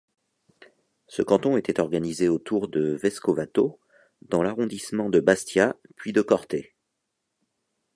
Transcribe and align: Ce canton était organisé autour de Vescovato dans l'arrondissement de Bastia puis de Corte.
Ce 1.05 1.21
canton 1.21 1.57
était 1.57 1.79
organisé 1.79 2.27
autour 2.27 2.69
de 2.69 2.95
Vescovato 3.03 3.79
dans 4.23 4.41
l'arrondissement 4.41 5.11
de 5.11 5.19
Bastia 5.19 5.75
puis 5.95 6.11
de 6.11 6.23
Corte. 6.23 6.55